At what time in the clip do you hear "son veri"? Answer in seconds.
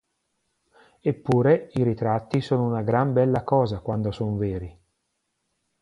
4.09-4.79